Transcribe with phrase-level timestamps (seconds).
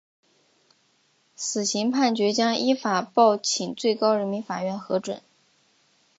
[1.35, 5.21] 死刑判决将依法报请最高人民法院核准。